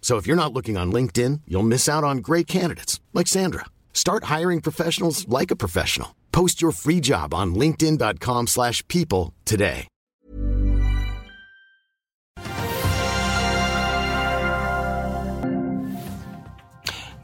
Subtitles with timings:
[0.00, 3.66] So if you're not looking on LinkedIn, you'll miss out on great candidates like Sandra.
[3.92, 6.16] Start hiring professionals like a professional.
[6.32, 9.86] Post your free job on linkedin.com/people today.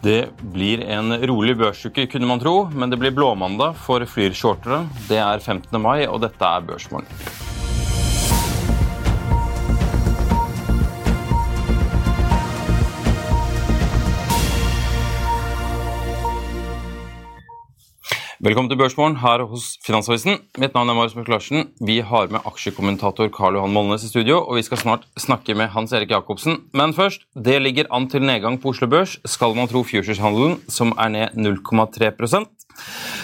[0.05, 4.83] Det blir en rolig børsuke, kunne man tro, men det blir blåmandag for Flyr-shortere.
[5.09, 5.81] Det er 15.
[5.81, 7.09] mai, og dette er Børsmorgen.
[18.45, 20.35] Velkommen til Børsmorgen her hos Finansavisen.
[20.61, 21.63] Mitt navn er Marius Mørk Larsen.
[21.81, 25.71] Vi har med aksjekommentator Karl Johan Molnes i studio, og vi skal snart snakke med
[25.73, 26.59] Hans Erik Jacobsen.
[26.77, 30.93] Men først, det ligger an til nedgang på Oslo Børs, skal man tro futureshandelen, som
[31.01, 32.11] er ned 0,3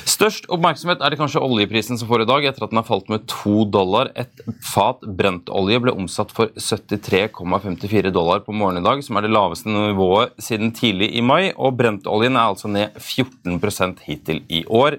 [0.09, 3.11] Størst oppmerksomhet er det kanskje oljeprisen som får i dag, etter at den har falt
[3.13, 4.11] med to dollar.
[4.19, 9.33] Et fat brentolje ble omsatt for 73,54 dollar på morgenen i dag, som er det
[9.35, 14.99] laveste nivået siden tidlig i mai, og brentoljen er altså ned 14% hittil i år.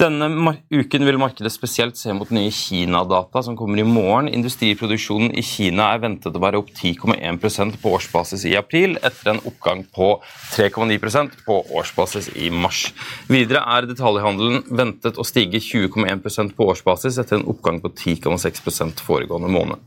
[0.00, 0.30] Denne
[0.72, 4.30] uken vil markedet spesielt se mot nye Kina-data som kommer i morgen.
[4.32, 9.42] Industriproduksjonen i Kina er ventet å være opp 10,1% på årsbasis i april, etter en
[9.44, 10.14] oppgang på
[10.54, 12.86] 3,9% på årsbasis i mars.
[13.30, 19.50] Videre er detaljhandelen ventet å stige 20,1% på årsbasis etter en oppgang på 10,6% foregående
[19.52, 19.82] måned.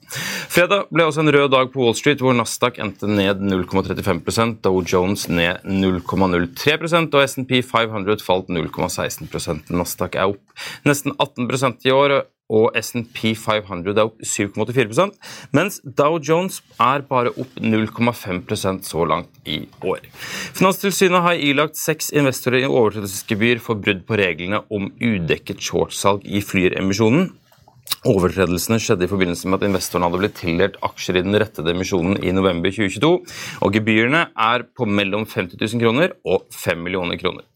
[0.51, 4.79] Fredag ble også en rød dag på Wall Street, hvor Nasdaq endte ned 0,35% Dow
[4.83, 12.19] Jones ned 0,03% og SMP 500 falt 0,16% Nasdaq er opp nesten 18% i år
[12.47, 15.15] og SNP 500 er opp 7,84%
[15.55, 20.05] mens Dow Jones er bare opp 0,5% så langt i år.
[20.57, 26.43] Finanstilsynet har ilagt seks investorer i overtredelsesgebyr for brudd på reglene om udekket shortsalg i
[26.43, 27.29] Flyr-emisjonen.
[28.07, 32.19] Overtredelsene skjedde i forbindelse med at investorene hadde blitt tildelt aksjer i den rettede emisjonen
[32.21, 33.11] i november 2022,
[33.63, 37.47] og gebyrene er på mellom 50 000 kroner og 5 millioner kroner.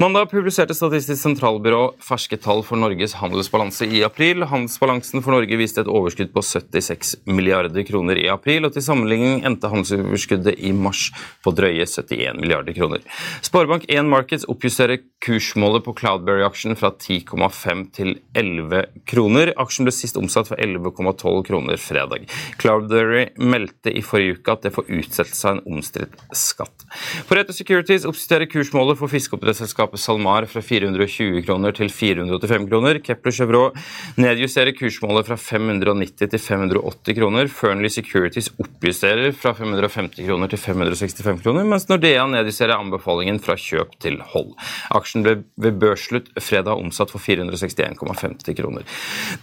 [0.00, 4.44] Mandag publiserte Statistisk sentralbyrå ferske tall for Norges handelsbalanse i april.
[4.48, 9.44] Handelsbalansen for Norge viste et overskudd på 76 milliarder kroner i april, og til sammenligning
[9.48, 11.08] endte handelsoverskuddet i mars
[11.44, 13.04] på drøye 71 milliarder kroner.
[13.46, 19.52] Sparebank1 Markets oppjusterer kursmålet på Cloudberry-aksjen fra 10,5 til 11 kroner.
[19.60, 22.24] Aksjen ble sist omsatt for 11,12 kroner fredag.
[22.62, 26.86] Cloudberry meldte i forrige uke at det får utsettelse av en omstridt skatt.
[27.28, 29.12] Pareto Securities oppjusterer kursmålet for
[29.50, 32.98] fiskeoppdrettsselskapet SalMar fra 420 kroner til 485 kroner.
[33.02, 33.78] Kepler Chevrolet
[34.20, 37.48] nedjusterer kursmålet fra 590 til 580 kroner.
[37.48, 43.96] Fearnley Securities oppjusterer fra 550 kroner til 565 kroner, mens Nordea nedjusterer anbefalingen fra kjøp
[44.00, 44.54] til hold.
[44.94, 48.86] Aksjen ble ved børsslutt fredag omsatt for 461,50 kroner.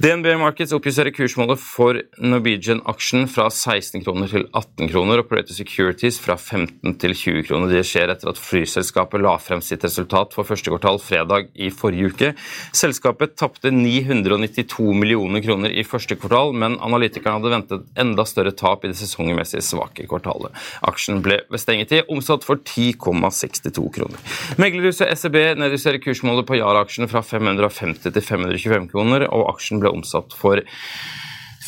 [0.04, 6.20] DNB Markets oppjusterer kursmålet for Norwegian-aksjen fra 16 kroner til 18 kroner, og Pareto Securities
[6.22, 7.72] fra 15 til 20 kroner.
[7.72, 12.12] Det skjer etter at flyselskapet la frem sitt resultat for første kvartal fredag i forrige
[12.12, 12.32] uke.
[12.76, 18.86] Selskapet tapte 992 millioner kroner i første kvartal, men analytikerne hadde ventet enda større tap
[18.86, 20.56] i det sesongmessig svake kvartalet.
[20.88, 24.20] Aksjen ble ved stengetid omsatt for 10,62 kroner.
[24.62, 30.36] Meglerhuset SEB nedjusterer kursmålet på Yara-aksjene fra 550 til 525 kroner, og aksjen ble omsatt
[30.38, 30.62] for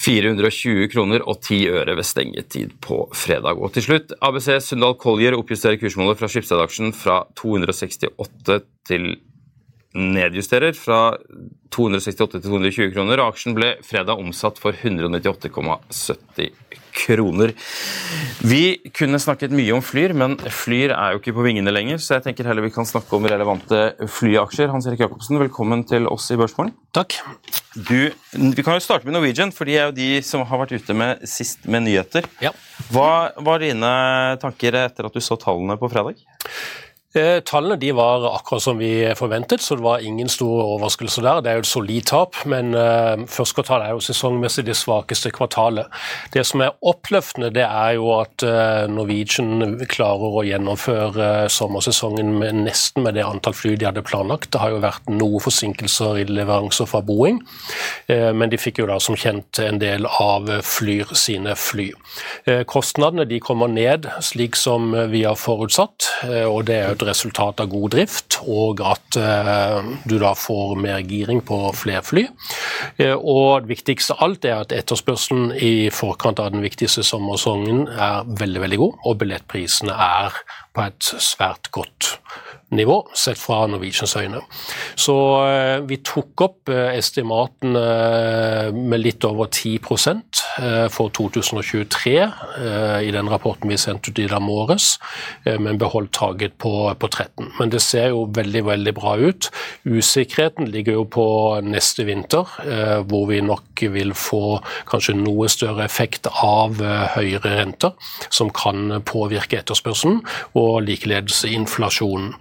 [0.10, 3.60] 420 kroner og 10 øre ved stengetid på fredag.
[3.62, 8.58] Og til slutt, ABC Sundal Collier oppjusterer kursmålet fra Skipsted-aksjen fra 268
[8.90, 9.06] til
[9.98, 11.18] nedjusterer fra
[11.74, 16.52] 268 til 220 kroner, og aksjen ble fredag omsatt for 198,70
[17.00, 17.54] kroner.
[18.46, 22.18] Vi kunne snakket mye om Flyr, men Flyr er jo ikke på vingene lenger, så
[22.18, 23.82] jeg tenker heller vi kan snakke om relevante
[24.18, 24.72] flyaksjer.
[24.74, 26.74] Hans Erik Jacobsen, velkommen til oss i Børsmorgen.
[26.96, 27.20] Takk.
[27.76, 30.76] Du, vi kan jo starte med Norwegian, for de er jo de som har vært
[30.78, 32.28] ute med sist med nyheter.
[32.44, 32.54] Ja.
[32.94, 33.94] Hva var dine
[34.42, 36.20] tanker etter at du så tallene på fredag?
[37.16, 41.40] Eh, tallene de var akkurat som vi forventet, så det var ingen store overraskelser der.
[41.42, 45.32] Det er jo et solid tap, men eh, første kvartal er jo sesongmessig det svakeste
[45.34, 45.90] kvartalet.
[46.36, 52.60] Det som er oppløftende, det er jo at eh, Norwegian klarer å gjennomføre sommersesongen med
[52.68, 54.52] nesten med det antall fly de hadde planlagt.
[54.54, 57.42] Det har jo vært noen forsinkelser i leveranser fra Boeing,
[58.10, 61.88] men de fikk jo da som kjent en del av Flyr sine fly.
[62.70, 66.10] Kostnadene de kommer ned slik som vi har forutsatt,
[66.50, 70.76] og det er jo et resultat av god drift, og at eh, du da får
[70.80, 72.26] mer giring på flere fly.
[72.98, 77.88] Eh, og det viktigste av alt er at etterspørselen i forkant av den viktigste sommersongen
[77.90, 80.38] er veldig, veldig god, og billettprisene er
[80.76, 82.49] på et svært godt nivå,
[83.16, 84.42] sett fra Norwegians øyne.
[84.96, 90.46] Så eh, vi tok opp eh, estimatene eh, med litt over 10%
[90.92, 92.14] for 2023
[93.00, 94.98] i den rapporten vi sendte ut i dag morges,
[95.46, 97.54] men beholdt taget på, på 13.
[97.60, 99.48] Men det ser jo veldig, veldig bra ut.
[99.88, 101.28] Usikkerheten ligger jo på
[101.64, 102.50] neste vinter,
[103.08, 106.82] hvor vi nok vil få kanskje noe større effekt av
[107.16, 107.96] høyere renter,
[108.28, 110.26] som kan påvirke etterspørselen,
[110.60, 112.36] og likeledes inflasjonen.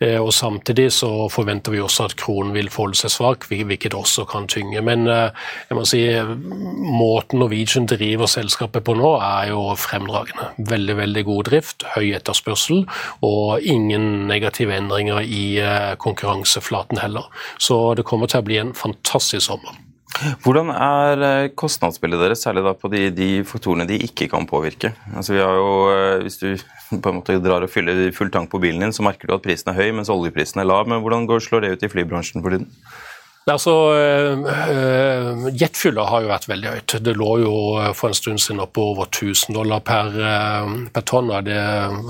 [0.00, 4.26] Eh, og Samtidig så forventer vi også at kronen vil forholde seg svak, hvilket også
[4.30, 4.82] kan tynge.
[4.84, 6.02] Men eh, jeg må si,
[6.98, 10.50] måten Norwegian driver selskapet på nå, er jo fremdragende.
[10.70, 12.84] Veldig veldig god drift, høy etterspørsel
[13.24, 17.30] og ingen negative endringer i eh, konkurranseflaten heller.
[17.58, 19.83] Så det kommer til å bli en fantastisk sommer.
[20.44, 24.92] Hvordan er eh, kostnadsbildet deres, særlig på de, de, faktorene de ikke kan påvirke?
[25.16, 26.54] Altså jo, eh, Hvis du
[27.02, 29.44] på en måte drar og fyller full tank på bilen din, så merker du at
[29.44, 30.86] prisen er høy, mens oljeprisen er lav.
[30.88, 32.70] Men hvordan går, slår det ut i flybransjen for tiden?
[33.44, 36.92] Altså, uh, Jetfylla har jo vært veldig høyt.
[37.04, 37.56] Det lå jo
[37.92, 40.16] for en stund siden oppe over 1000 dollar per,
[40.94, 41.28] per tonn.
[41.44, 41.58] det,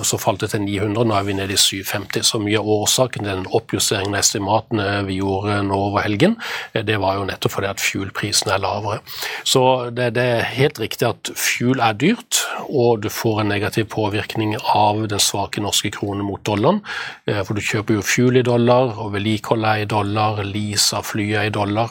[0.06, 2.22] Så falt det til 900, nå er vi nede i 750.
[2.22, 6.36] Så mye av årsaken til den oppjusteringen av estimatene vi gjorde nå over helgen,
[6.72, 9.00] det var jo nettopp fordi at fuel-prisen er lavere.
[9.42, 13.88] Så det, det, er helt riktig at fuel er dyrt, og du får en negativ
[13.94, 16.78] påvirkning av den svake norske kronen mot dollaren.
[17.26, 21.23] For du kjøper jo fuel i dollar, og vedlikeholdet er i dollar, lease av fly
[21.24, 21.90] flyet i dollar.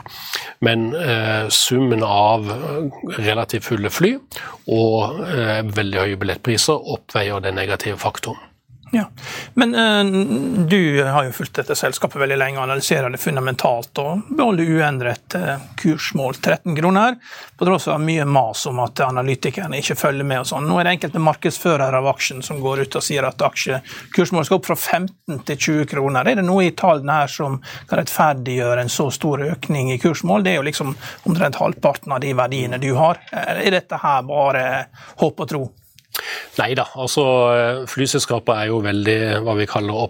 [0.59, 2.47] Men eh, summen av
[3.17, 4.15] relativt fulle fly
[4.67, 8.52] og eh, veldig høye billettpriser oppveier den negative faktoren.
[8.95, 9.09] Ja,
[9.53, 10.25] Men uh,
[10.67, 15.37] du har jo fulgt dette selskapet veldig lenge og analyserer det fundamentalt og beholder uendret
[15.39, 17.17] uh, kursmål 13 kroner,
[17.57, 20.43] på tross av mye mas om at analytikerne ikke følger med.
[20.43, 20.69] og sånn.
[20.69, 24.61] Nå er det enkelte markedsførere av aksjen som går ut og sier at aksjekursmålet skal
[24.61, 26.29] opp fra 15 til 20 kroner.
[26.29, 30.45] Er det noe i tallene her som kan rettferdiggjøre en så stor økning i kursmål?
[30.45, 30.93] Det er jo liksom
[31.25, 33.25] omtrent halvparten av de verdiene du har.
[33.33, 34.67] Er dette her bare
[35.17, 35.69] håp og tro?
[36.53, 37.23] Nei da, altså
[37.89, 40.03] flyselskapet er jo veldig hva vi kaller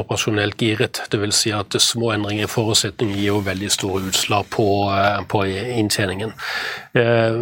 [0.00, 1.02] operasjonelt giret.
[1.12, 1.40] Dvs.
[1.40, 6.32] Si at små endringer i forutsetning gir jo veldig store utslag på, eh, på inntjeningen.
[6.96, 7.36] Eh,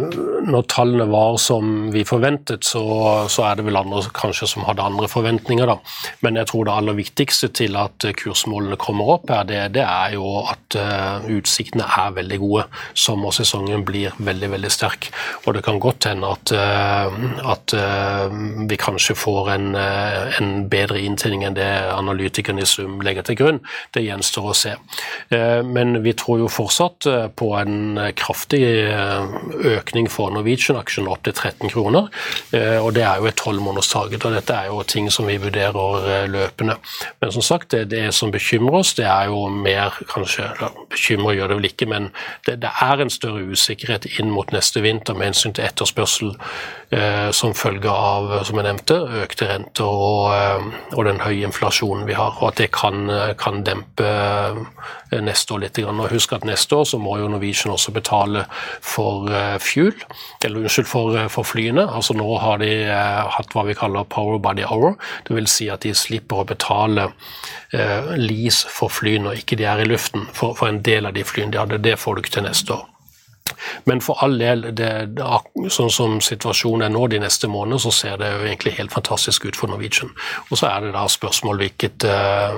[0.51, 2.83] når tallene var som vi forventet, så,
[3.31, 5.77] så, er det vel andre kanskje som hadde andre forventninger, da.
[6.25, 10.17] Men jeg tror det aller viktigste til at kursmålene kommer opp her, det, det er
[10.17, 10.77] jo at
[11.31, 12.67] utsiktene er veldig gode.
[12.93, 15.09] Sommersesongen blir veldig, veldig sterk.
[15.45, 16.53] Og det kan godt hende at,
[17.55, 17.75] at
[18.69, 23.61] vi kanskje får en, en bedre inntjening enn det analytikerne i sum legger til grunn.
[23.95, 24.75] Det gjenstår å se.
[25.65, 27.07] Men vi tror jo fortsatt
[27.39, 28.61] på en kraftig
[29.69, 32.09] økning for Norwegian-aksjen opp til 13 kroner.
[32.51, 36.09] Eh, og Det er jo et tolvmånederstarget, og dette er jo ting som vi vurderer
[36.09, 36.75] eh, løpende.
[37.21, 40.49] Men som sagt, det, det som bekymrer oss, det er jo mer kanskje,
[40.89, 42.09] Bekymrer gjør det vel ikke, men
[42.47, 46.39] det, det er en større usikkerhet inn mot neste vinter med hensyn til etterspørsel eh,
[47.35, 52.17] som følge av, som jeg nevnte, økte renter og, eh, og, den høye inflasjonen vi
[52.17, 52.33] har.
[52.41, 53.05] Og at det kan,
[53.37, 54.09] kan dempe
[55.13, 55.77] neste år litt.
[55.85, 58.45] Og husk at neste år så må jo Norwegian også betale
[58.81, 59.93] for Eh, fuel,
[60.45, 61.87] eller unnskyld, for, eh, for, flyene.
[61.95, 64.95] Altså Nå har de eh, hatt hva vi kaller power by the hour.
[65.29, 67.09] Vil si at de slipper å betale
[67.73, 71.17] eh, lease for fly når ikke de er i luften, for, for en del av
[71.17, 71.83] de flyene de hadde.
[71.83, 72.87] Det får du ikke til neste år.
[73.89, 74.91] Men for all del, det,
[75.73, 79.49] sånn som situasjonen er nå de neste månedene, så ser det jo egentlig helt fantastisk
[79.49, 80.13] ut for Norwegian.
[80.49, 82.55] Og så er det da spørsmål hvilket uh,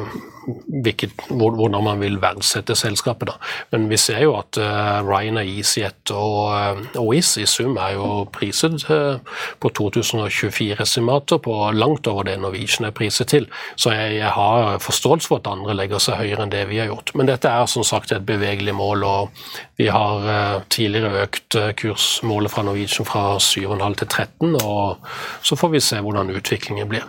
[0.84, 3.30] hvilket, hvordan man vil verdsette selskapet.
[3.30, 3.52] Da.
[3.72, 8.08] Men vi ser jo at uh, Ryanair, EasyJet og, uh, og i sum er jo
[8.34, 9.20] priset uh,
[9.62, 13.48] på 2024-estimater på langt over det Norwegian er priset til.
[13.76, 16.90] Så jeg, jeg, har forståelse for at andre legger seg høyere enn det vi har
[16.92, 17.14] gjort.
[17.16, 19.44] Men dette er som sagt et bevegelig mål, og
[19.80, 25.12] vi har uh, tidligere økt kursmålet fra Norwegian fra 7,5 til 13, og
[25.46, 27.06] så får vi se hvordan utviklingen blir.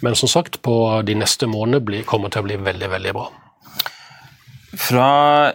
[0.00, 3.28] Men som sagt, på de neste månedene kommer til å bli veldig, veldig bra.
[4.80, 5.06] Fra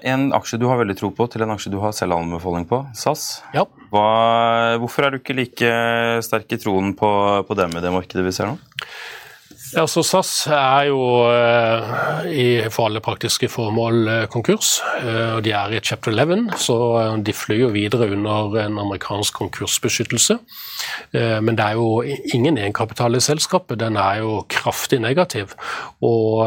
[0.04, 3.42] en aksje du har veldig tro på, til en aksje du har selvanbefaling på, SAS.
[3.56, 3.64] Ja.
[3.94, 4.08] Hva,
[4.82, 5.70] hvorfor er du ikke like
[6.26, 7.10] sterk i troen på,
[7.48, 8.58] på dem i det markedet vi ser nå?
[9.76, 14.78] Ja, så SAS er jo eh, for alle praktiske formål eh, konkurs.
[15.02, 16.78] Eh, og De er i chapter 11, så
[17.20, 20.40] de flyr jo videre under en amerikansk konkursbeskyttelse.
[21.16, 22.04] Men det er jo
[22.36, 25.54] ingen egenkapital i selskapet, den er jo kraftig negativ.
[26.04, 26.44] Og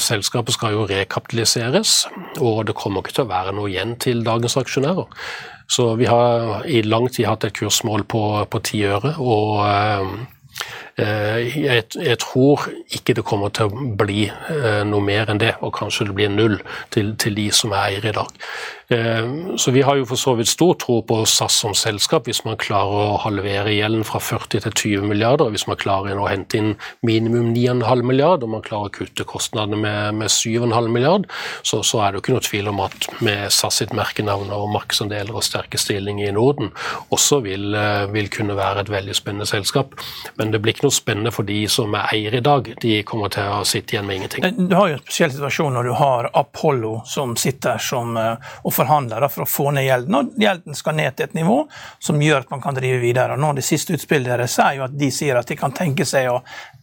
[0.00, 2.06] selskapet skal jo rekapitaliseres,
[2.40, 5.08] og det kommer ikke til å være noe igjen til dagens aksjonærer.
[5.68, 8.24] Så vi har i lang tid hatt et kursmål på,
[8.64, 9.16] ti øre.
[9.18, 10.26] og
[10.98, 12.62] jeg, jeg, tror
[12.96, 16.32] ikke det kommer til å bli eh, noe mer enn det, og kanskje det blir
[16.32, 16.56] null
[16.94, 18.46] til, til de som er eiere i dag.
[18.88, 22.44] Eh, så vi har jo for så vidt stor tro på SAS som selskap hvis
[22.46, 25.50] man klarer å halvere gjelden fra 40 til 20 milliarder.
[25.50, 26.74] Hvis man klarer å hente inn
[27.06, 31.26] minimum 9,5 milliarder, og man klarer å kutte kostnadene med, med 7,5 milliard,
[31.66, 34.70] så, så, er det jo ikke noe tvil om at med SAS sitt merkenavn og
[34.72, 36.70] markedsandeler og sterke stilling i Norden
[37.14, 39.98] også vil, eh, vil, kunne være et veldig spennende selskap.
[40.38, 42.70] Men det blir ikke noe spennende for de som er eier i dag.
[42.82, 44.46] De kommer til å sitte igjen med ingenting.
[44.70, 49.28] Du har jo en spesiell situasjon når du har Apollo som sitter som og forhandlere
[49.32, 50.18] for å få ned gjelden.
[50.18, 51.58] Og gjelden skal ned til et nivå
[51.98, 53.34] som gjør at man kan drive videre.
[53.34, 56.04] Og nå Det siste utspillet deres er jo at de sier at de kan tenke
[56.08, 56.40] seg å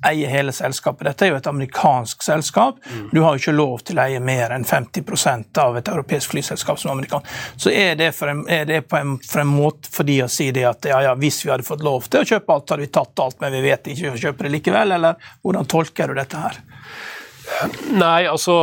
[0.08, 1.08] eie hele selskapet.
[1.08, 2.82] Dette er jo et amerikansk selskap.
[3.12, 6.82] Du har jo ikke lov til å eie mer enn 50% av et europeisk flyselskap
[6.82, 7.30] som amerikansk.
[7.56, 10.30] Så er det, for en, er det på en, for en måte for de å
[10.32, 12.88] si det at ja, ja, hvis vi hadde fått lov til å kjøpe alt, hadde
[12.88, 16.20] vi tatt alt, men vi vet ikke å kjøpe det likevel, eller hvordan tolker du
[16.20, 16.64] dette her?
[17.94, 18.54] Nei, altså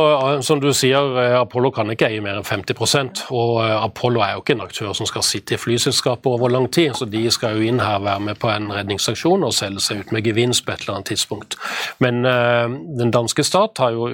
[0.45, 4.35] som du sier, eh, Apollo kan ikke eie mer enn 50 og eh, Apollo er
[4.35, 7.57] jo ikke en aktør som skal sitte i flyselskapet over lang tid, så de skal
[7.57, 10.73] jo inn her være med på en redningsaksjon og selge seg ut med gevinst på
[10.73, 11.57] et eller annet tidspunkt.
[12.03, 12.67] Men uh,
[12.99, 14.09] den danske stat, jo,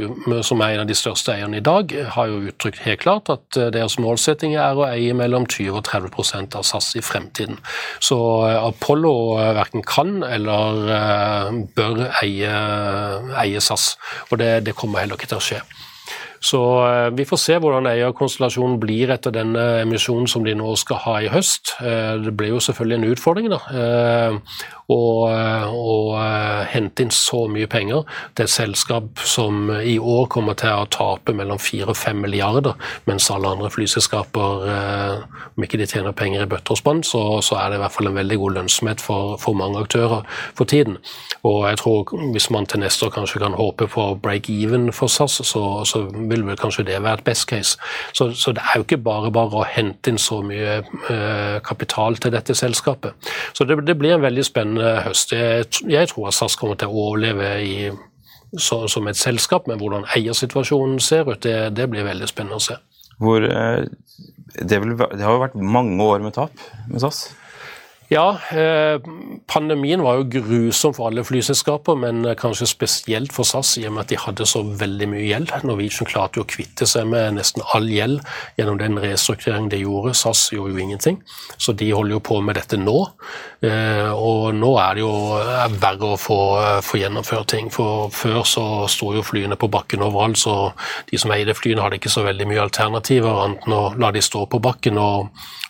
[0.45, 3.59] som er en av de største eierne i dag, har jo uttrykt helt klart at
[3.73, 7.59] deres målsetting er å eie mellom 20 og 30% av SAS i fremtiden.
[8.03, 12.51] Så uh, Apollo uh, verken kan eller bør eie,
[13.41, 13.95] eie SAS.
[14.31, 15.61] og det det kommer heller ikke til å skje.
[16.39, 21.01] Så eh, vi får se hvordan eierkonstellasjonen blir etter denne emisjonen som de nå skal
[21.05, 21.75] ha i høst.
[21.81, 23.59] Eh, det blir jo selvfølgelig en utfordring, da.
[24.87, 24.99] å,
[25.67, 25.95] å
[26.71, 28.05] hente inn så mye penger
[28.37, 32.77] til et selskap som i år kommer til å tape mellom 4 og 5 milliarder,
[33.09, 34.63] mens alle andre flyselskaper,
[35.57, 37.95] om ikke de tjener penger i bøtter og spann, så, så, er det i hvert
[37.97, 40.23] fall en veldig god lønnsomhet for, for mange aktører
[40.55, 41.01] for tiden.
[41.47, 45.11] Og jeg tror hvis man til neste år kanskje kan håpe på break even for
[45.11, 47.77] SAS, så, så vil vel kanskje det være et best case.
[48.13, 52.19] Så, så, det er jo ikke bare bare å hente inn så mye eh, kapital
[52.21, 53.15] til dette selskapet.
[53.53, 55.33] Så det, det, blir en veldig spennende høst.
[55.35, 57.75] Jeg, jeg tror at SAS kommer til å overleve i,
[58.57, 62.67] så, som et selskap, men hvordan eiersituasjonen ser ut, det, det blir veldig spennende å
[62.69, 62.77] se.
[63.17, 63.83] Hvor, uh,
[64.61, 66.53] det, vil, det har jo vært mange år med tap
[66.87, 67.27] med SAS?
[68.07, 69.01] Ja, eh,
[69.51, 73.97] pandemien var jo grusom for alle flyselskaper, men eh, kanskje spesielt for SAS i og
[73.97, 75.51] med at de hadde så veldig mye gjeld.
[75.67, 78.21] Norwegian klarte jo å kvitte seg med nesten all gjeld
[78.55, 80.15] gjennom den restruktureringen de gjorde.
[80.15, 81.19] SAS gjorde jo ingenting,
[81.59, 82.95] så de holder jo på med dette nå.
[83.67, 85.11] Eh, og nå er det jo
[85.75, 86.39] verre å få,
[86.87, 90.71] få gjennomført ting, for før så sto jo flyene på bakken overalt, så
[91.11, 94.23] de som eide flyene hadde ikke så veldig mye alternativer annet enn å la de
[94.23, 95.27] stå på bakken og,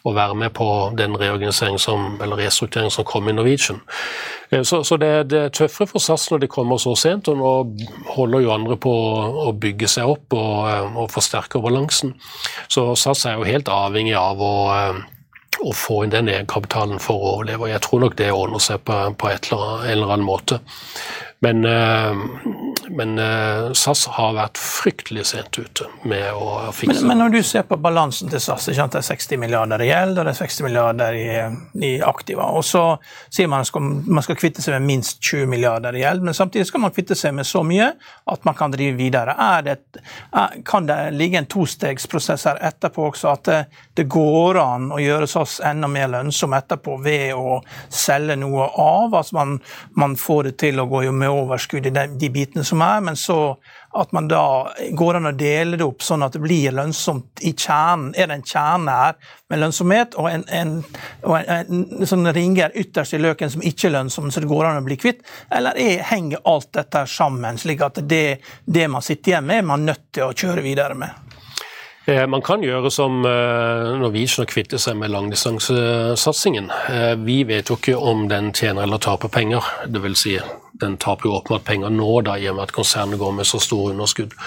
[0.08, 3.82] og være med på den reorganiseringen som eller restrukturering som kom i Norwegian.
[4.50, 7.38] Eh, så, så det, det, er tøffere for SAS når de kommer så sent, og
[7.42, 7.52] nå
[8.16, 8.94] holder jo andre på
[9.48, 12.16] å bygge seg opp og, eh, og forsterke balansen.
[12.72, 15.06] Så SAS er jo helt avhengig av å eh,
[15.58, 17.72] å få inn den egenkapitalen for å overleve.
[17.72, 20.60] Jeg tror nok det ordner seg på, på et eller, en eller annen måte.
[21.42, 21.66] Men,
[22.90, 27.40] men, eh, SAS har vært fryktelig sent ute med å fikse men, men når du
[27.46, 30.66] ser på balansen til SAS, det er 60 milliarder i gjeld og det er 60
[30.68, 31.28] milliarder i,
[31.88, 32.50] i aktiva.
[32.58, 32.84] Og så
[33.34, 36.68] sier man at man skal kvitte seg med minst 20 milliarder i gjeld, men samtidig
[36.70, 37.92] skal man kvitte seg med så mye
[38.28, 39.36] at man kan drive videre.
[39.66, 39.78] Det,
[40.32, 43.60] er, kan det ligge en tostegsprosess her etterpå også, at det,
[43.98, 49.16] det går an å gjøre SAS enda mer lønnsom etterpå ved å selge noe av?
[49.18, 49.58] At man,
[50.00, 53.02] man får det til å gå med overskudd i de, de bitene som som er,
[53.02, 53.58] men så
[53.98, 57.54] at man da går an å dele det opp sånn at det blir lønnsomt i
[57.58, 58.12] kjernen.
[58.14, 59.16] Er det en kjerne her
[59.50, 60.74] med lønnsomhet og en, en,
[61.26, 64.70] og en, en sånn ringer ytterst i løken som ikke er lønnsom, så det går
[64.70, 65.24] an å bli kvitt?
[65.50, 68.26] Eller er, henger alt dette sammen, slik at det,
[68.66, 71.27] det man sitter igjen med, er man nødt til å kjøre videre med?
[72.08, 76.70] Eh, man kan gjøre som eh, Norwegian og kvitte seg med langdistansesatsingen.
[76.88, 79.68] Eh, vi vet jo ikke om den tjener eller taper penger.
[79.92, 80.38] Det vil si,
[80.80, 83.60] den taper jo åpenbart penger nå, da, i og med at konsernet går med så
[83.60, 84.38] store underskudd.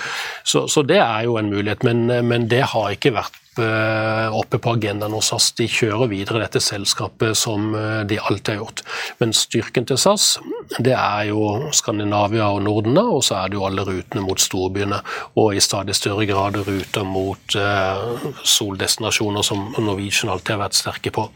[0.41, 4.73] Så, så det er jo en mulighet, men, men det har ikke vært oppe på
[4.77, 5.51] agendaen hos SAS.
[5.59, 7.73] De kjører videre dette selskapet som
[8.07, 8.83] de alltid har gjort.
[9.19, 10.37] Men styrken til SAS
[10.79, 14.39] det er jo Skandinavia og Norden, da, og så er det jo alle rutene mot
[14.39, 15.01] storbyene.
[15.41, 21.13] Og i stadig større grad ruter mot eh, soldestinasjoner som Norwegian alltid har vært sterke
[21.15, 21.27] på.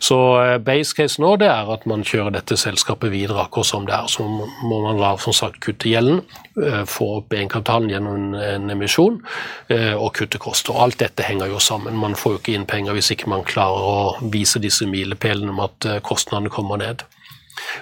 [0.00, 3.88] Så eh, base case nå det er at man kjører dette selskapet videre akkurat som
[3.88, 4.08] det er.
[4.08, 6.22] Så må man da som sagt kutte gjelden,
[6.56, 9.20] eh, få opp egenkapitalen gjennom en, en emisjon
[9.68, 10.72] eh, og kutte kost.
[10.72, 11.96] Og alt dette henger jo sammen.
[11.98, 15.62] Man får jo ikke inn penger hvis ikke man klarer å vise disse milepælene om
[15.66, 17.04] at eh, kostnadene kommer ned.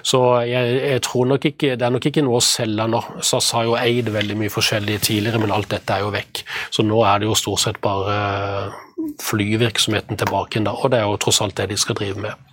[0.01, 0.19] Så
[0.49, 3.01] jeg, jeg, tror nok ikke, Det er nok ikke noe å selge nå.
[3.21, 6.43] SAS har jo eid veldig mye forskjellig tidligere, men alt dette er jo vekk.
[6.73, 8.77] Så nå er det jo stort sett bare eh,
[9.21, 12.45] flyvirksomheten tilbake igjen, da, og det er jo tross alt det de skal drive med.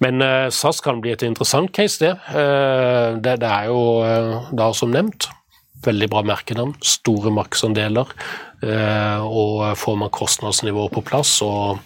[0.00, 2.14] Men uh, SAS kan bli et interessant case, det.
[2.32, 3.82] Det, det, er jo
[4.56, 5.28] da som nevnt
[5.84, 8.12] veldig bra merkenavn, store markedsandeler.
[8.60, 11.78] Og får man kostnadsnivået på plass og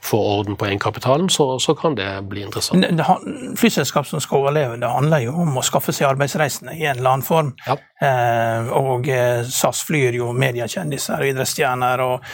[0.00, 2.82] får orden på egenkapitalen, så, så, kan det bli interessant.
[2.82, 6.86] Det, det, flyselskap som skal overleve, det handler jo om å skaffe seg arbeidsreisende i
[6.86, 7.50] en eller annen form.
[7.66, 7.76] Ja.
[8.02, 12.04] Eh, og eh, SAS flyr jo mediekjendiser og idrettsstjerner.
[12.04, 12.24] og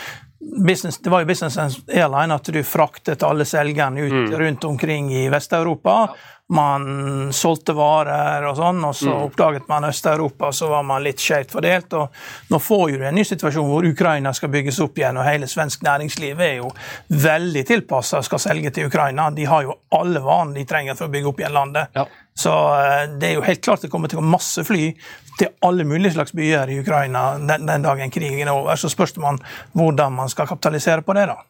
[0.67, 1.57] Business, det var jo Business
[1.89, 4.39] Airline at du fraktet alle selgerne ut mm.
[4.43, 5.99] rundt omkring i Vest-Europa.
[6.13, 9.21] Ja man solgte varer og sånn, og så mm.
[9.25, 11.95] oppdaget man Øst-Europa, så var man litt skjevt fordelt.
[11.97, 15.25] og Nå får jo du en ny situasjon hvor Ukraina skal bygges opp igjen, og
[15.25, 16.69] hele svensk næringsliv er jo
[17.09, 19.31] veldig tilpassa skal selge til Ukraina.
[19.33, 21.97] De har jo alle varene de trenger for å bygge opp igjen landet.
[21.97, 22.05] Ja.
[22.37, 24.91] Så eh, det er jo helt klart det kommer til å gå masse fly
[25.39, 28.77] til alle mulige slags byer i Ukraina den, den dagen krigen er over.
[28.77, 29.41] Så spørs man
[29.73, 31.25] hvordan man skal kapitalisere på det.
[31.33, 31.41] da.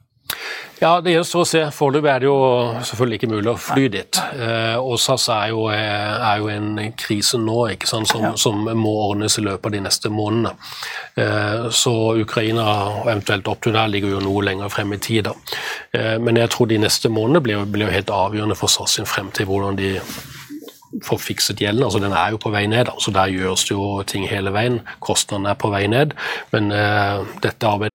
[0.84, 1.60] Ja, Det gjenstår å se.
[1.72, 2.38] Foreløpig er det jo
[2.84, 4.18] selvfølgelig ikke mulig å fly dit.
[4.34, 8.66] Eh, og SAS er jo, eh, er jo en krise nå ikke sant, som, som,
[8.76, 10.52] må ordnes i løpet av de neste månedene.
[11.16, 15.30] Eh, så Ukraina og eventuelt opptur der ligger jo noe lenger frem i tid.
[15.30, 15.34] da.
[16.18, 19.46] Men jeg tror de neste månedene blir, blir helt avgjørende for SAS sin fremtid.
[19.46, 20.00] hvordan de
[21.02, 21.84] får fikset gjelden.
[21.84, 24.80] altså Den er jo på vei ned, så der gjøres det jo ting hele veien.
[25.00, 26.14] Kostnadene er på vei ned.
[26.52, 26.70] Men
[27.40, 27.94] dette arbeidet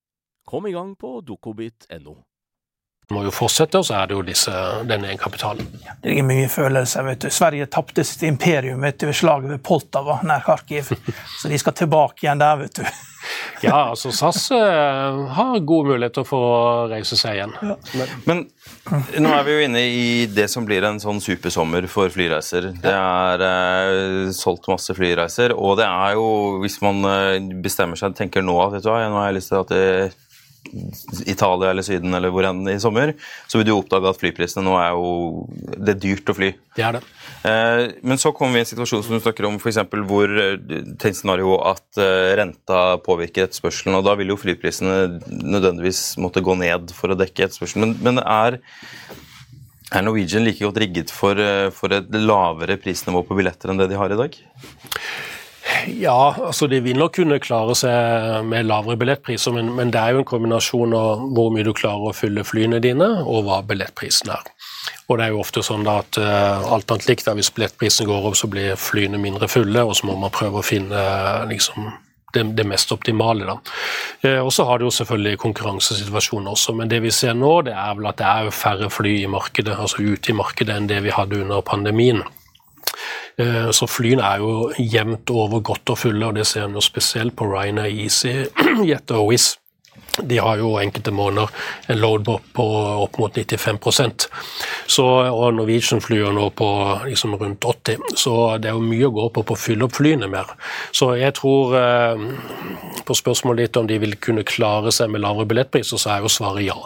[0.45, 2.17] Kom i gang på dukkobit.no.
[3.11, 4.51] Må jo fortsette, og så er det jo disse,
[4.87, 5.67] denne egenkapitalen.
[6.01, 7.03] Det ligger mye følelser.
[7.03, 7.29] vet du.
[7.33, 10.93] Sverige tapte sitt imperium vet du, ved slaget ved Poltava nær Kharkiv.
[11.41, 12.85] Så de skal tilbake igjen der, vet du.
[13.67, 17.53] ja, altså SAS uh, har gode muligheter for å reise seg igjen.
[17.67, 17.75] Ja.
[18.29, 18.45] Men,
[18.87, 22.71] Men nå er vi jo inne i det som blir en sånn supersommer for flyreiser.
[22.81, 26.27] Det er uh, solgt masse flyreiser, og det er jo,
[26.63, 29.51] hvis man uh, bestemmer seg tenker nå at vet du hva, nå har jeg lyst
[29.51, 29.87] til at det
[31.25, 33.13] Italia eller Syden eller hvor enn i sommer,
[33.49, 36.51] så vil du oppdage at flyprisene nå er jo Det er dyrt å fly.
[36.77, 37.01] Det er det.
[37.47, 40.55] Eh, men så kommer vi i en situasjon som du snakker om, eksempel, hvor eh,
[41.01, 46.55] tenk scenario at eh, renta påvirker etterspørselen, og da vil jo flyprisene nødvendigvis måtte gå
[46.61, 47.97] ned for å dekke etterspørselen.
[47.97, 48.61] Men, men er,
[49.91, 53.91] er Norwegian like godt rigget for, eh, for et lavere prisnivå på billetter enn det
[53.91, 54.39] de har i dag?
[55.87, 60.15] Ja, altså de vil nok kunne klare seg med lavere billettpriser, men, men, det er
[60.15, 64.33] jo en kombinasjon av hvor mye du klarer å fylle flyene dine, og hva billettprisen
[64.35, 64.51] er.
[65.09, 68.37] Og det er jo ofte sånn at uh, alt annet likt, hvis billettprisen går opp,
[68.39, 71.01] så blir flyene mindre fulle, og så må man prøve å finne
[71.49, 71.91] liksom,
[72.33, 73.47] det, det, mest optimale.
[73.47, 73.57] Da.
[74.21, 77.75] Eh, og så har det jo selvfølgelig konkurransesituasjonen også, men det vi ser nå, det
[77.75, 81.01] er vel at det er færre fly i markedet, altså ute i markedet enn det
[81.05, 82.23] vi hadde under pandemien.
[83.41, 86.83] Eh, så flyene er jo jevnt over godt og fulle, og det ser en jo
[86.83, 88.45] spesielt på Ryanair, Easy,
[88.89, 89.57] Jet Wizz.
[90.27, 91.47] De har jo enkelte måneder
[91.87, 92.63] en load på
[93.05, 94.25] opp mot 95%
[94.91, 96.67] så, og Norwegian flyr nå på
[97.05, 99.95] liksom rundt 80 så det er jo mye å gå på på å fylle opp
[99.95, 100.51] flyene mer.
[100.91, 102.25] Så jeg tror eh,
[103.07, 106.29] På spørsmålet ditt om de vil kunne klare seg med lavere billettpriser, så er jo
[106.31, 106.77] svaret ja.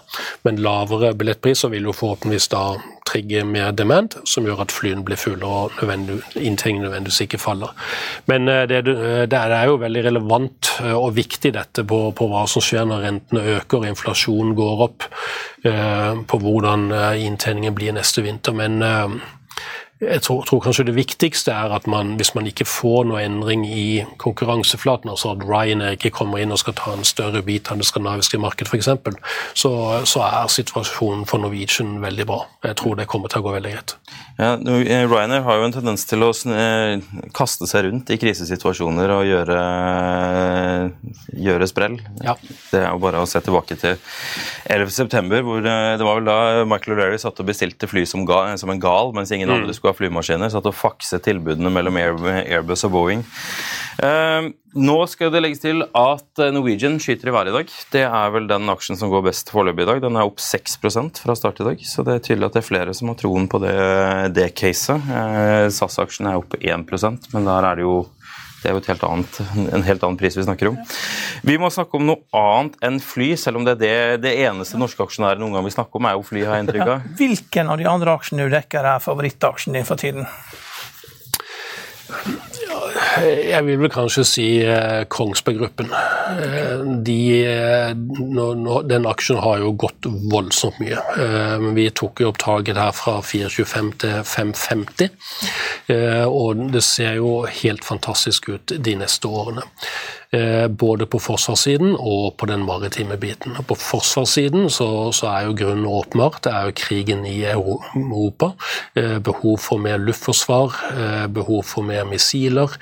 [0.46, 2.63] Men lavere billettpriser vil jo forhåpentligvis da
[3.06, 7.74] trigge mer demand, som gjør at flyene blir fulle og inntegningen nødvendigvis ikke faller.
[8.30, 8.82] Men eh, det,
[9.32, 13.06] det, er jo veldig relevant eh, og viktig dette på, på hva som skjer når
[13.06, 15.08] rentene øker og inflasjonen går opp,
[15.65, 16.89] eh, på hvordan
[17.22, 18.56] inntjeningen blir neste vinter.
[18.58, 18.82] Men
[20.02, 23.64] jeg tror, tror, kanskje det viktigste er at man, hvis man ikke får noe endring
[23.68, 27.80] i konkurranseflaten, altså at Ryanair ikke kommer inn og skal ta en større bit av
[27.80, 28.92] det skandinaviske markedet f.eks.,
[29.56, 29.72] så,
[30.04, 32.42] så er situasjonen for Norwegian veldig bra.
[32.68, 33.96] Jeg tror det kommer til å gå veldig greit.
[34.36, 37.00] Ja, eh, Ryanair har jo en tendens til å eh,
[37.36, 39.60] kaste seg rundt i krisesituasjoner og gjøre,
[41.39, 41.95] gjøre sprell.
[42.19, 42.34] Ja.
[42.43, 43.95] Det er jo bare å se tilbake til
[44.76, 48.74] 11.9., hvor det var vel da Michael O'Leary satt og bestilte fly som, ga, som
[48.74, 49.56] en gal, mens ingen mm.
[49.56, 50.52] andre skulle ha flymaskiner.
[50.52, 53.24] Satt og fakset tilbudene mellom Airbus og Boeing.
[53.96, 57.76] Uh, nå skal det legges til at Norwegian skyter i været i dag.
[57.94, 60.02] Det er vel den aksjen som går best foreløpig i dag.
[60.04, 62.70] Den er opp 6% fra start i dag, så det er tydelig at det er
[62.70, 63.78] flere som har troen på det,
[64.36, 65.00] det caset.
[65.08, 68.04] Uh, SAS-aksjen er opp 1% men der er det jo
[68.66, 69.36] det er jo helt annet,
[69.78, 70.78] en helt annen pris vi snakker om.
[71.46, 74.80] Vi må snakke om noe annet enn fly, selv om det er det, det eneste
[74.82, 76.94] norske aksjonærer noen gang vil snakke om, er jo fly, har jeg inntrykk.
[77.20, 80.26] Hvilken av de andre aksjene du dekker, er favorittaksjen din for tiden?
[83.23, 85.91] Jeg vil vel kanskje si eh, Kongsberg Gruppen.
[86.26, 87.96] Eh, de, eh,
[88.84, 90.98] den aksjen har jo gått voldsomt mye.
[91.22, 95.10] Eh, vi tok jo opp taket her fra 4,25 til 5,50.
[95.88, 99.66] Eh, og det ser jo helt fantastisk ut de neste årene.
[100.76, 103.56] Både på forsvarssiden og på den maritime biten.
[103.70, 106.42] På forsvarssiden så, så er jo grunnen åpenbart.
[106.44, 108.52] Det er jo krigen i Europa.
[109.00, 112.76] Eh, behov for mer luftforsvar, eh, behov for mer missiler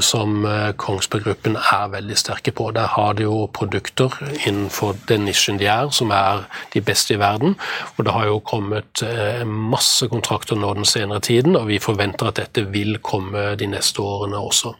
[0.00, 0.44] som
[0.78, 2.68] Kongsberg Gruppen er veldig sterke på.
[2.76, 4.14] Der har de jo produkter
[4.46, 7.56] innenfor den nisjen de er, som er de beste i verden.
[7.96, 9.02] Og det har jo kommet
[9.46, 14.06] masse kontrakter nå den senere tiden, og vi forventer at dette vil komme de neste
[14.06, 14.76] årene også.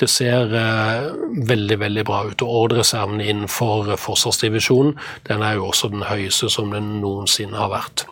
[0.00, 1.12] Det ser eh,
[1.48, 2.42] veldig veldig bra ut.
[2.42, 4.96] og Ordrereserven innenfor forsvarsdivisjonen
[5.28, 8.06] den er jo også den høyeste som den noensinne har vært.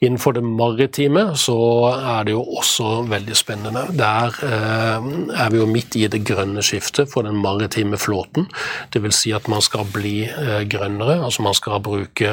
[0.00, 1.56] Innenfor det maritime så
[1.96, 3.86] er det jo også veldig spennende.
[3.96, 5.06] Der eh,
[5.44, 8.50] er vi jo midt i det grønne skiftet for den maritime flåten.
[8.92, 9.22] Dvs.
[9.22, 11.22] Si at man skal bli eh, grønnere.
[11.24, 12.32] altså Man skal bruke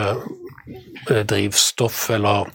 [1.09, 2.47] Eh, drivstoff eller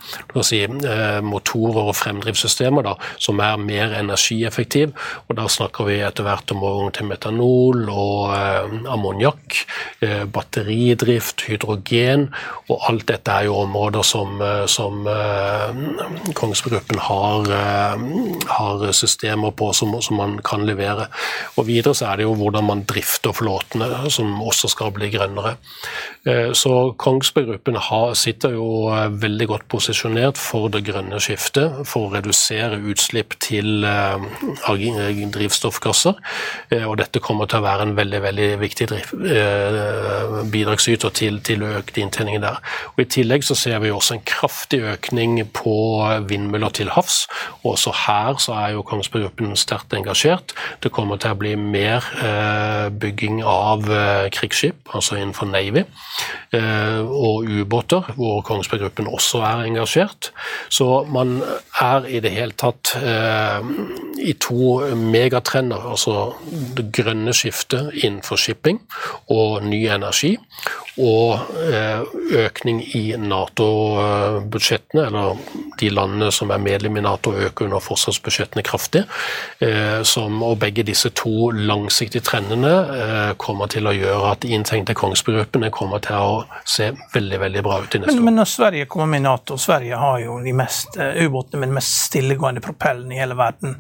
[0.43, 4.95] si, eh, motorer og fremdriftssystemer da, som er mer energieffektive.
[5.29, 9.59] Og da snakker vi etter hvert om overgang til metanol og eh, ammoniakk,
[10.01, 12.31] eh, batteridrift, hydrogen.
[12.71, 14.65] Og alt dette er jo områder som, eh,
[14.99, 17.47] som eh, Kongsberg Gruppen har,
[18.47, 21.09] har, systemer på som, som, man kan levere.
[21.57, 25.57] Og videre så er det jo hvordan man drifter flåtene, som også skal bli grønnere.
[26.53, 27.79] så Kongsberg Gruppen
[28.19, 33.85] sitter jo eh, veldig godt posisjonert for det grønne skiftet, for å redusere utslipp til
[33.85, 34.19] eh,
[35.35, 36.19] drivstoffgasser.
[36.71, 38.89] Eh, og dette kommer til å være en veldig veldig viktig
[40.53, 42.61] bidragsyter til, til økt inntjening der.
[42.95, 44.88] Og I tillegg så ser vi også en kraftig økning
[45.55, 45.75] på
[46.29, 47.27] vindmøller til havs.
[47.65, 50.55] Også her så er jo Kongsberg Gruppen sterkt engasjert.
[50.83, 52.05] Det kommer til å bli mer
[53.01, 53.85] bygging av
[54.33, 55.85] krigsskip, altså innenfor Navy,
[56.53, 60.33] og ubåter, hvor Kongsberg Gruppen også er engasjert.
[60.69, 61.43] Så man
[61.81, 63.61] er i det hele tatt eh,
[64.19, 66.33] i to megatrender, altså
[66.77, 68.81] det grønne skiftet innenfor shipping
[69.31, 70.35] og ny energi,
[70.99, 72.01] og eh,
[72.35, 75.39] økning i Nato-budsjettene, eller
[75.79, 79.05] de landene som er medlem i Nato, øker under forsvarsbudsjettene kraftig.
[79.63, 84.97] Eh, som, og begge disse to langsiktige trendene eh, kommer til å gjøre at inntegnede
[84.99, 88.29] Kongsberg-gruppene kommer til å se veldig veldig bra ut i neste men, år.
[88.31, 91.79] Men når Sverige kommer med i Nato, Sverige har jo de mest ubåtene med de
[91.79, 93.79] mest stillegående propellene i hele verden.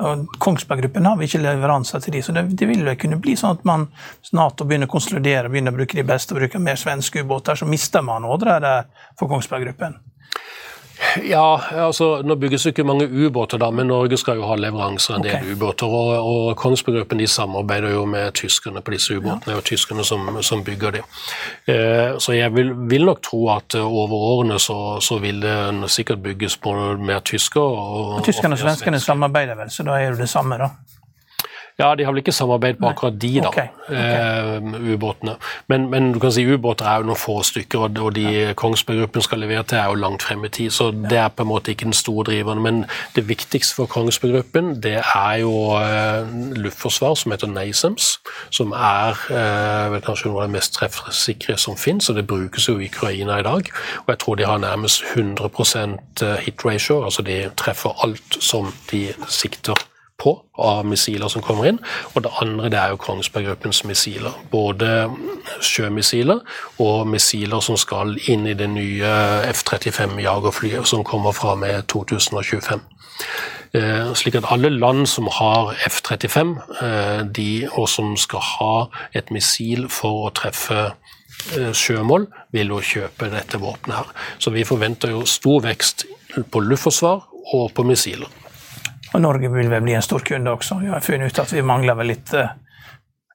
[0.00, 3.20] Og Kongsberg Gruppen har vi ikke leveranser til de, så det, det vil vel kunne
[3.20, 3.88] bli sånn at man
[4.36, 7.68] Nato begynner å konsolidere, begynner å bruke de beste og bruker mer svenske ubåter, så
[7.68, 8.56] mister man ordre
[9.18, 9.98] for Kongsberg Gruppen.
[11.24, 15.24] Ja, altså Nå bygges ikke mange ubåter, da, men Norge skal jo ha leveranser en
[15.24, 15.54] del okay.
[15.54, 15.86] ubåter.
[15.86, 19.54] Og, og Kongsberg Gruppen de samarbeider jo med tyskerne på disse ubåtene.
[19.54, 19.58] ja.
[19.58, 21.02] og tyskerne som, som bygger de.
[21.72, 26.22] Eh, så jeg vil, vil, nok tro at over årene så, så vil det sikkert
[26.22, 27.60] bygges på mer tysker.
[27.60, 30.70] Og, og Tyskerne og svenskene samarbeider vel, så da er det det samme, da?
[31.80, 33.68] Ja, de har vel ikke samarbeid på akkurat de, da, okay.
[33.88, 34.58] okay.
[34.60, 35.36] uh, ubåtene.
[35.72, 38.52] Men, men, du kan si ubåter er jo noen få stykker, og, og de ja.
[38.58, 40.74] Kongsberg Gruppen skal levere til, er jo langt frem i tid.
[40.76, 42.60] Så det er på en måte ikke den store driveren.
[42.62, 42.82] Men
[43.16, 46.28] det viktigste for Kongsberg Gruppen, det er jo uh,
[46.60, 48.12] luftforsvar som heter NASAMS,
[48.52, 52.68] som er uh, vel kanskje noe av det mest treffsikre som finnes, og det brukes
[52.68, 53.72] jo i Ukraina i dag.
[54.04, 55.96] Og jeg tror de har nærmest 100%
[56.44, 59.80] hit ratio, altså de treffer alt som de sikter
[60.20, 61.80] på av missiler som kommer inn.
[62.14, 64.36] Og det andre det er jo Kongsberg Gruppens missiler.
[64.52, 65.08] Både
[65.64, 66.42] sjømissiler
[66.78, 69.14] og missiler som skal inn i det nye
[69.50, 72.84] F-35 jagerflyet som kommer fra med 2025.
[73.72, 78.74] Eh, slik at alle land som har F-35, eh, de, og som skal ha
[79.14, 80.80] et missil for å treffe
[81.54, 84.10] eh, sjømål, vil jo kjøpe dette våpenet her.
[84.42, 86.08] Så vi forventer jo stor vekst
[86.50, 87.22] på luftforsvar
[87.54, 88.39] og på missiler.
[89.10, 90.78] Og Norge vil vel bli en stor kunde også.
[90.80, 92.52] Vi har funnet ut at vi mangler vel litt, eh,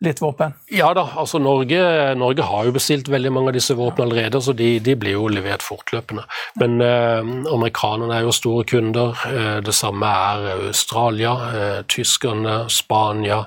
[0.03, 0.53] litt våpen?
[0.71, 1.79] Ja da, altså Norge,
[2.19, 5.29] Norge, har jo bestilt veldig mange av disse våpnene allerede, så de, de blir jo
[5.31, 6.25] levert fortløpende.
[6.61, 9.15] Men eh, amerikanerne er jo store kunder.
[9.31, 13.45] Eh, det samme er Australia, eh, tyskerne, Spania.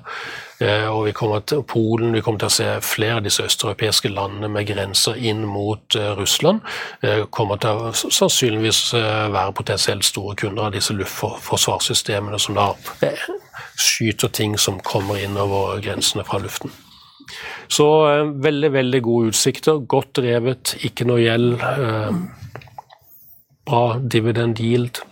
[0.60, 4.10] Eh, og vi kommer til Polen, vi kommer til å se flere av disse østeuropeiske
[4.10, 6.64] landene med grenser inn mot eh, Russland.
[7.02, 12.72] Eh, kommer til å sannsynligvis være potensielt store kunder av disse luftforsvarssystemene som da
[13.78, 16.72] skyter ting som kommer innover grensene fra luften.
[17.68, 17.86] Så
[18.40, 19.82] veldig, veldig gode utsikter.
[19.84, 21.58] Godt drevet, ikke noe gjeld.
[23.68, 25.02] Bra dividend yield.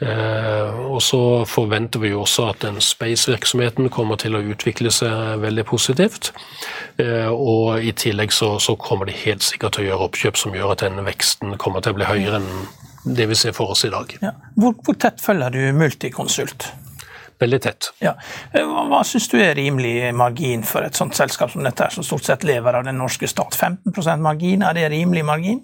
[0.00, 5.42] Eh, og så forventer vi jo også at den space-virksomheten kommer til å utvikle seg
[5.42, 6.30] veldig positivt.
[7.02, 10.54] Eh, og i tillegg så, så, kommer de helt sikkert til å gjøre oppkjøp som
[10.54, 13.84] gjør at denne veksten kommer til å bli høyere enn det vi ser for oss
[13.88, 14.14] i dag.
[14.22, 14.36] Ja.
[14.54, 16.70] Hvor, hvor, tett følger du Multiconsult?
[17.38, 17.92] Veldig tett.
[18.02, 18.16] Ja.
[18.52, 22.06] Eh, hva, hva syns du er rimelig margin for et sånt selskap som dette, som
[22.06, 23.54] stort sett lever av den norske stat?
[23.54, 25.62] 15% margin, er det rimelig margin?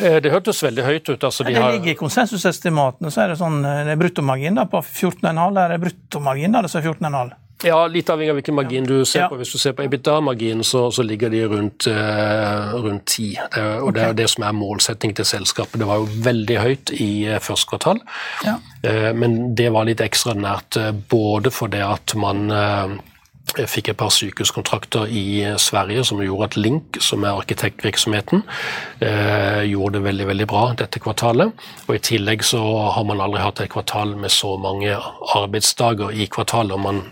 [0.00, 1.24] Eh, det hørtes veldig høyt ut.
[1.24, 5.60] Altså, de det ligger i konsensusestimatene, så er det sånn eh, bruttomargin da, på 14,5.
[5.60, 7.34] Er det bruttomargin da, det er 14,5?
[7.62, 9.28] Ja, litt avhengig av hvilken margin du ser ja.
[9.30, 9.38] på.
[9.40, 13.38] Hvis du ser på EBITDA-marginen, så, så, ligger de rundt, uh, rundt 10.
[13.54, 13.94] Det, og okay.
[13.96, 15.78] det er det som er målsetting til selskapet.
[15.80, 18.02] Det var jo veldig høyt i uh, første kvartal,
[18.44, 18.58] ja.
[18.84, 22.48] uh, men det var litt ekstraordinært både fordi at man
[23.54, 28.42] jeg fikk et par sykehuskontrakter i Sverige som gjorde at Link, som er arkitektvirksomheten,
[29.00, 31.52] eh, gjorde det veldig veldig bra dette kvartalet.
[31.86, 32.62] Og I tillegg så
[32.96, 34.96] har man aldri hatt et kvartal med så mange
[35.36, 36.80] arbeidsdager i kvartalet.
[36.80, 37.04] Man,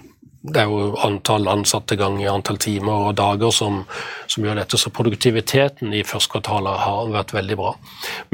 [0.42, 3.82] det er jo antall ansatte ganger antall timer og dager som,
[4.26, 4.78] som, gjør dette.
[4.80, 7.70] Så produktiviteten i første kvartal har vært veldig bra.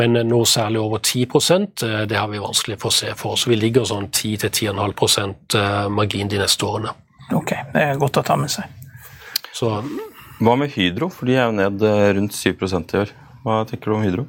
[0.01, 3.44] Men noe særlig over 10 eh, det har vi vanskelig for å se for oss.
[3.49, 6.97] Vi ligger sånn 10-10,5 eh, margin de neste årene.
[7.37, 8.64] Ok, det er godt å ta med seg.
[9.53, 9.75] Så,
[10.40, 11.11] Hva med Hydro?
[11.12, 13.12] For de er jo ned eh, rundt 7% i år.
[13.44, 14.25] Hva tenker du om Hydro?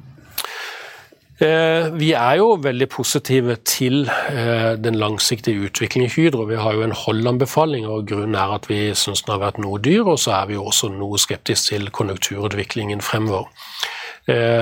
[1.40, 6.44] Eh, vi er jo veldig positive til eh, den langsiktige utviklingen i Hydro.
[6.44, 9.80] Vi har jo en holdanbefaling, og grunnen er at vi syns den har vært noe
[9.80, 10.04] dyr.
[10.04, 13.48] Og så er vi jo også noe skeptiske til konjunkturutviklingen fremover.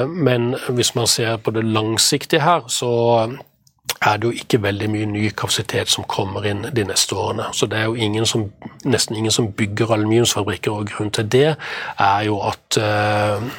[0.08, 2.88] Men hvis man ser på det langsiktige her, så
[4.00, 7.50] er det jo ikke veldig mye ny kapasitet som kommer inn de neste årene.
[7.52, 8.46] Så det er jo ingen som,
[8.84, 11.48] nesten ingen som bygger aluminiumsfabrikker, og grunnen til det
[11.98, 12.78] er jo at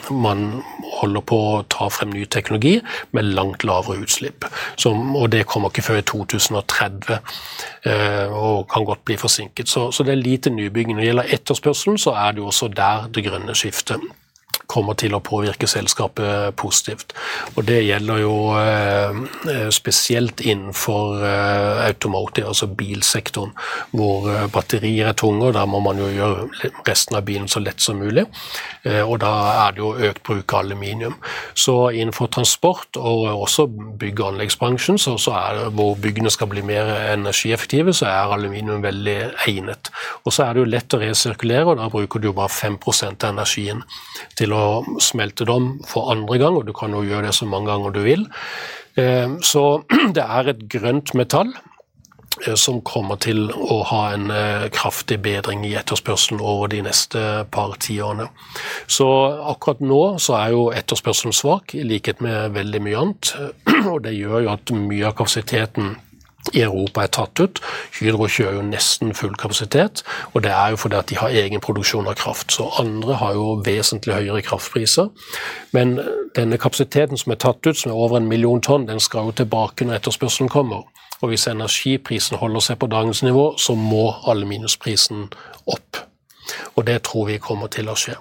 [0.09, 0.63] man
[1.01, 2.77] holder på å ta frem ny teknologi
[3.15, 4.47] med langt lavere utslipp.
[4.79, 9.69] Som, og det kommer ikke før i 2030, uh, eh, og kan godt bli forsinket.
[9.69, 10.97] Så, så det er lite nybygging.
[10.97, 14.03] Når det gjelder etterspørselen, så er det jo også der det grønne skiftet
[14.69, 17.15] kommer til å påvirke selskapet positivt.
[17.55, 23.55] Og Det gjelder jo eh, spesielt innenfor eh, automotive, altså bilsektoren,
[23.91, 27.81] hvor batterier er tunge, og Der må man jo gjøre resten av bilen så lett
[27.81, 28.25] som mulig.
[28.85, 29.31] Og da
[29.65, 31.15] er det jo økt bruk av aluminium.
[31.57, 33.65] Så innenfor transport og også
[33.99, 38.33] bygg- og anleggsbransjen, så, så er det, hvor byggene skal bli mer energieffektive, så er
[38.35, 39.91] aluminium veldig egnet.
[40.25, 42.79] Og så er det jo lett å resirkulere, og da bruker du jo bare 5
[43.09, 43.83] av energien
[44.39, 44.58] til å
[45.03, 48.03] smelte dem for andre gang, og du kan jo gjøre det så mange ganger du
[48.05, 48.27] vil.
[48.99, 49.65] Eh, så
[50.15, 51.51] det er et grønt metall
[52.45, 57.23] eh, som kommer til å ha en eh, kraftig bedring i etterspørselen over de neste
[57.53, 58.29] par tiårene.
[58.87, 59.07] Så
[59.53, 63.33] akkurat nå så er jo etterspørselen svak, i likhet med veldig mye annet.
[63.93, 65.97] Og det gjør jo at mye av kapasiteten
[66.53, 67.61] i Europa er tatt ut.
[67.99, 71.63] Hydro kjører jo nesten full kapasitet, og det er jo fordi at de har egen
[71.63, 72.51] produksjon av kraft.
[72.55, 75.09] Så andre har jo vesentlig høyere kraftpriser.
[75.75, 75.99] Men
[76.35, 79.37] denne kapasiteten som er tatt ut, som er over en million tonn, den skal jo
[79.43, 80.87] tilbake når etterspørselen kommer.
[81.21, 85.27] Og hvis energiprisen holder seg på dagens nivå, så må aluminiumsprisen
[85.67, 86.08] opp.
[86.75, 88.17] Og det tror vi kommer til å skje.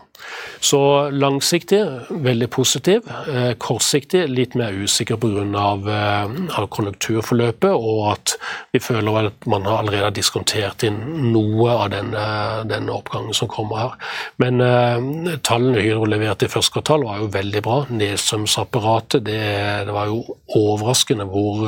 [0.61, 1.79] Så langsiktig
[2.11, 3.07] veldig positiv.
[3.31, 5.67] Eh, kortsiktig litt mer usikker pga.
[5.95, 8.35] Eh, konjunkturforløpet, og at
[8.75, 10.99] vi føler at man har allerede diskontert inn
[11.33, 12.25] noe av denne,
[12.69, 14.13] den oppgangen som kommer her.
[14.43, 17.79] Men uh, tallene Hydro leverte i første kvartal var jo veldig bra.
[17.91, 19.41] Nedstrømsapparatet det,
[19.87, 21.65] det, var jo overraskende hvor,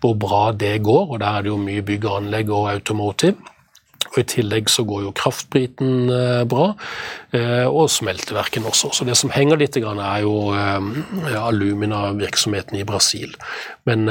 [0.00, 3.51] hvor bra det går, og der er det jo mye bygg og anlegg og automotive.
[4.12, 6.72] Og I tillegg så går jo kraftbriten eh, bra,
[7.32, 8.92] eh, og smelteverken også.
[8.92, 13.32] Så Det som henger litt, er jo eh, alumina-virksomheten i Brasil.
[13.88, 14.06] Men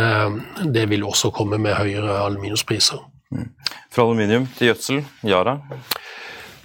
[0.73, 2.99] det vil også komme med høyere aluminiumspriser.
[3.31, 3.51] Mm.
[3.93, 5.59] Fra aluminium til gjødsel, Yara?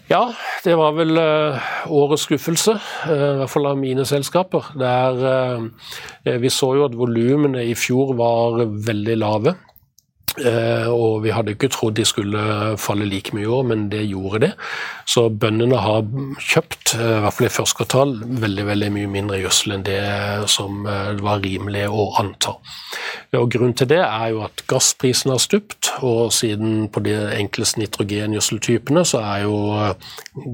[0.08, 0.22] Ja,
[0.62, 2.76] det var vel årets skuffelse,
[3.10, 4.72] i hvert fall av mine selskaper.
[4.78, 5.66] Der,
[6.38, 9.56] vi så jo at volumene i fjor var veldig lave.
[10.36, 12.40] Eh, og vi hadde ikke trodd de skulle
[12.80, 14.52] falle like mye i år, men det gjorde det.
[15.08, 16.02] Så bøndene har
[16.42, 18.12] kjøpt, eh, i hvert fall i første kvartal,
[18.44, 20.02] veldig veldig mye mindre gjødsel enn det
[20.52, 22.56] som eh, var rimelig å anta.
[23.36, 27.80] Og Grunnen til det er jo at gassprisen har stupt, og siden på de enkleste
[27.80, 29.56] nitrogengjødseltypene så er jo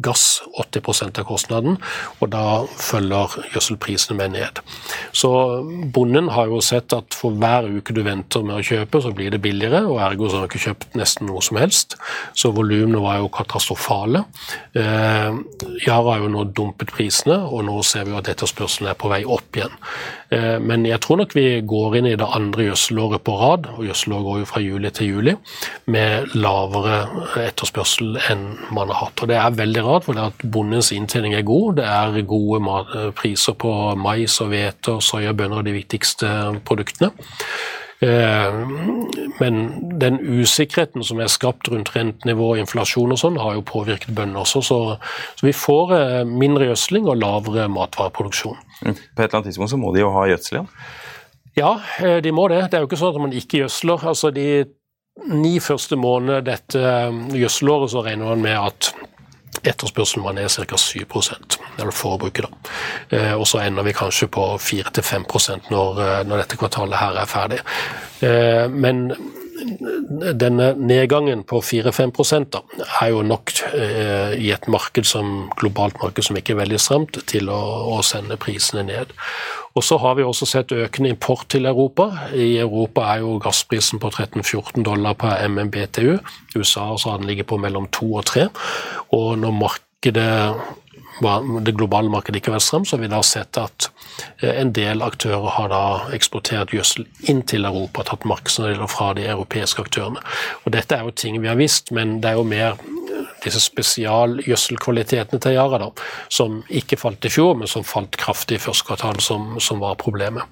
[0.03, 1.79] gass 80% av kostnaden,
[2.21, 2.45] og da
[2.79, 4.63] følger gjødselprisene med ned.
[5.13, 5.31] Så
[5.95, 9.33] bonden har jo sett at for hver uke du venter med å kjøpe, så blir
[9.35, 11.97] det billigere tidligere, og ergo så har vi ikke kjøpt nesten noe som helst.
[12.35, 14.25] Så volumene var jo katastrofale.
[14.75, 15.33] Eh,
[15.87, 19.11] Yara har jo nå dumpet prisene, og nå ser vi jo at etterspørselen er på
[19.13, 19.75] vei opp igjen.
[20.33, 23.85] Eh, men jeg tror nok vi går inn i det andre gjødselåret på rad, og
[23.87, 25.37] gjødselåret går jo fra juli til juli,
[25.87, 27.03] med lavere
[27.43, 29.23] etterspørsel enn man har hatt.
[29.23, 31.77] Og Det er veldig rart, for det at bondens inntjening er god.
[31.81, 36.29] Det er gode priser på mais og hvete og soyabønner og de viktigste
[36.67, 37.13] produktene.
[38.03, 38.55] Eh,
[39.41, 39.59] men
[39.99, 44.63] den usikkerheten som er skapt rundt rentenivå inflasjon og sånn, har jo påvirket bøndene også.
[44.67, 44.79] Så,
[45.37, 48.59] så, vi får eh, mindre gjødsling og lavere matvareproduksjon.
[48.83, 50.71] På et eller annet tidspunkt så må de jo ha gjødsel igjen?
[51.59, 52.65] Ja, eh, de må det.
[52.73, 54.09] Det er jo ikke sånn at man ikke gjødsler.
[54.11, 54.49] Altså de
[55.31, 56.93] ni første månedene dette
[57.37, 58.93] gjødselåret så regner man med at
[59.65, 60.77] Etterspørselen var ned ca.
[60.77, 62.47] 7% eller forbruket.
[62.49, 62.71] da.
[63.17, 67.31] Eh, og så ender vi kanskje på 4-5 når, eh, når dette kvartalet her er
[67.31, 67.61] ferdig.
[68.23, 69.09] Eh, men
[70.35, 72.13] denne nedgangen på 4-5
[73.03, 77.21] er jo nok eh, i et marked som, globalt marked som ikke er veldig stramt,
[77.31, 77.61] til å,
[77.97, 79.13] å sende prisene ned.
[79.75, 82.11] Og Så har vi også sett økende import til Europa.
[82.35, 86.19] I Europa er jo gassprisen på 13-14 dollar per MMBTU.
[86.57, 88.49] USA så den ligger på mellom 2 og 3.
[89.17, 90.31] Og når markedet
[91.65, 93.89] det globale markedet ikke har vært stramt, så har vi da sett at
[94.43, 95.83] eh, en del aktører har da
[96.17, 100.23] eksportert gjødsel inn til Europa, tatt markedsandeler fra de europeiske aktørene.
[100.65, 102.81] Og Dette er jo ting vi har visst, men det er jo mer
[103.43, 105.91] disse spesialgjødselkvalitetene til Yara, da,
[106.33, 109.99] som ikke falt i fjor, men som falt kraftig i første kvartal, som, som, var
[110.01, 110.47] problemet.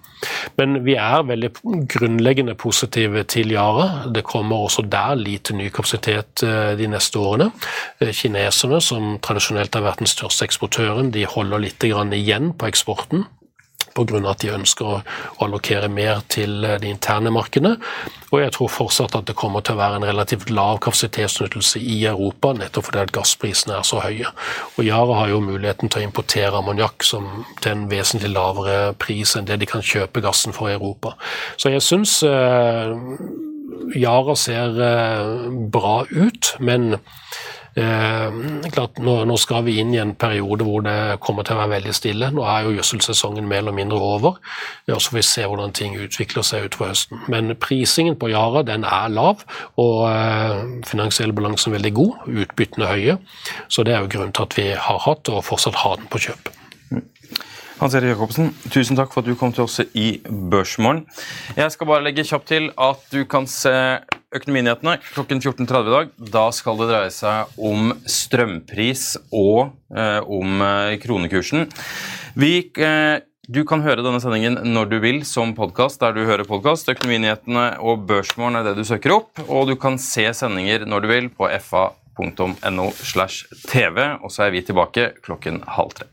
[0.59, 1.53] Men vi er veldig
[1.91, 4.07] grunnleggende positive til Yara.
[4.13, 7.51] Det kommer også der lite ny kapasitet eh, de neste årene.
[8.01, 13.29] Eh, kineserne, som tradisjonelt har vært den største eksportøren, de holder litt igjen på eksporten
[13.95, 14.21] pga.
[14.31, 15.01] at de ønsker å
[15.45, 17.77] allokere mer til eh, de interne markedene.
[18.31, 22.05] Og jeg tror fortsatt at det kommer til å være en relativt lav kapasitetsnyttelse i
[22.07, 24.31] Europa, nettopp fordi at gassprisene er så høye.
[24.77, 29.49] Og Yara har jo muligheten til å importere ammoniakk til en vesentlig lavere pris enn
[29.49, 31.17] det de kan kjøpe gassen for i Europa.
[31.57, 32.95] Så jeg syns eh,
[33.99, 36.97] Yara ser eh, bra ut, men
[37.75, 41.75] klart, nå, nå, skal vi inn i en periode hvor det kommer til å være
[41.77, 42.31] veldig stille.
[42.35, 44.39] Nå er jo gjødselsesongen mer eller mindre over,
[44.91, 47.23] og så får vi se hvordan ting utvikler seg utover høsten.
[47.31, 49.45] Men prisingen på Yara den er lav,
[49.81, 52.31] og eh, finansiell balanse veldig god.
[52.45, 53.19] Utbyttene høye.
[53.69, 56.27] Så det er jo grunnen til at vi har hatt og fortsatt har den på
[56.27, 56.60] kjøp.
[57.81, 61.07] Hans Erik Jacobsen, tusen takk for at du kom til oss i Børsmorgen.
[61.57, 63.73] Jeg skal bare legge kjapt til at du kan se
[64.37, 66.11] Økonominyhetene klokken 14.30 i dag.
[66.37, 71.67] Da skal det dreie seg om strømpris og eh, om eh, kronekursen.
[72.37, 72.53] Vi,
[72.85, 76.93] eh, du kan høre denne sendingen når du vil som podkast der du hører podkast.
[76.93, 81.15] Økonominyhetene og Børsmorgen er det du søker opp, og du kan se sendinger når du
[81.17, 84.19] vil på fa.no slash tv.
[84.21, 86.13] Og så er vi tilbake klokken halv tre.